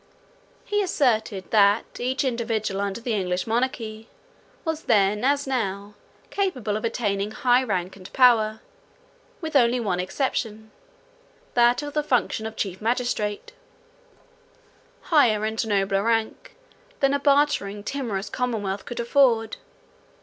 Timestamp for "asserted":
0.81-1.51